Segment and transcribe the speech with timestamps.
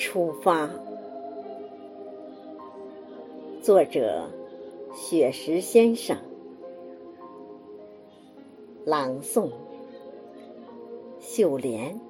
[0.00, 0.70] 出发。
[3.60, 4.30] 作者：
[4.94, 6.16] 雪石先生。
[8.86, 9.50] 朗诵：
[11.20, 12.00] 秀莲。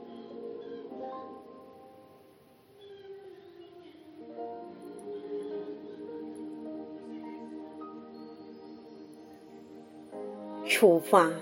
[10.64, 11.32] 出发，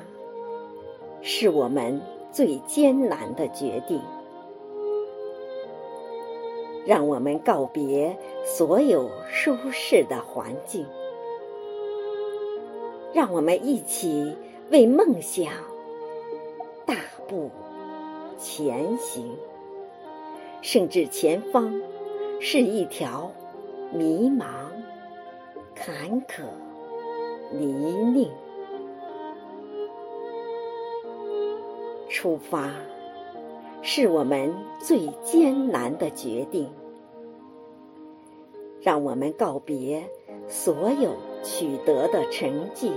[1.21, 2.01] 是我们
[2.33, 4.01] 最艰难的决定。
[6.88, 8.16] 让我们告别
[8.47, 10.87] 所有舒适的环境，
[13.12, 14.34] 让我们一起
[14.70, 15.52] 为梦想
[16.87, 16.95] 大
[17.28, 17.51] 步
[18.38, 19.37] 前行，
[20.62, 21.78] 甚至前方
[22.41, 23.30] 是一条
[23.92, 24.47] 迷茫、
[25.75, 26.41] 坎坷、
[27.52, 28.30] 泥泞。
[32.08, 32.70] 出发。
[33.81, 36.71] 是我们最艰难的决定，
[38.83, 40.09] 让我们告别
[40.47, 41.12] 所有
[41.43, 42.93] 取得的成绩，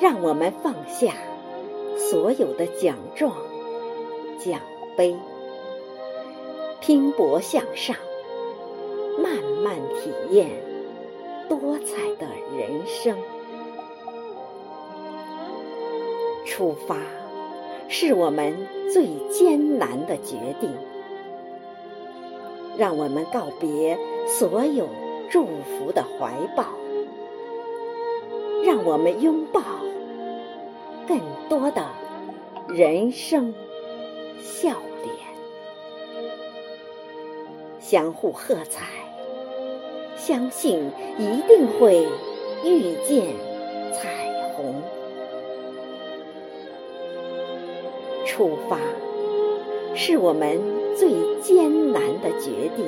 [0.00, 1.14] 让我们放下
[1.96, 3.34] 所有的奖状、
[4.38, 4.60] 奖
[4.96, 5.16] 杯，
[6.80, 7.96] 拼搏向上，
[9.22, 10.50] 慢慢体验
[11.48, 13.16] 多彩的人生。
[16.44, 17.17] 出发。
[17.88, 18.54] 是我们
[18.92, 20.70] 最艰难的决定，
[22.76, 24.86] 让我们告别所有
[25.30, 26.64] 祝福的怀抱，
[28.64, 29.62] 让我们拥抱
[31.06, 31.86] 更多的
[32.68, 33.54] 人生
[34.42, 35.14] 笑脸，
[37.80, 38.84] 相互喝彩，
[40.16, 42.06] 相信一定会
[42.64, 43.34] 遇见
[48.28, 48.78] 出发，
[49.94, 50.60] 是我们
[50.94, 51.10] 最
[51.42, 52.86] 艰难的决定。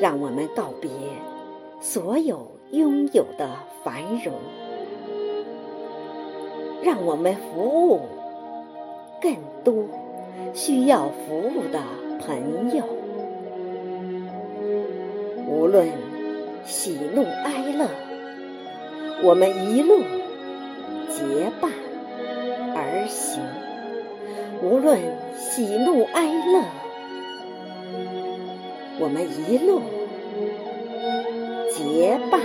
[0.00, 0.88] 让我们告别
[1.80, 3.50] 所有拥有的
[3.84, 4.32] 繁荣，
[6.82, 8.00] 让我们服务
[9.20, 9.84] 更多
[10.54, 11.80] 需要服务的
[12.20, 12.84] 朋友。
[15.48, 15.88] 无论
[16.64, 17.86] 喜怒哀乐，
[19.24, 19.98] 我们一路
[21.10, 21.70] 结伴。
[22.84, 23.40] 而行，
[24.60, 24.98] 无论
[25.38, 26.64] 喜怒哀乐，
[28.98, 29.80] 我们一路
[31.70, 32.40] 结伴。